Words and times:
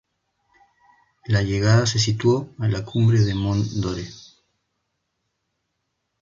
La 1.27 1.43
llegada 1.43 1.85
se 1.85 1.99
situó 1.99 2.49
a 2.57 2.67
la 2.67 2.83
cumbre 2.83 3.19
de 3.19 3.35
Mont 3.35 3.63
Dore. 3.73 4.07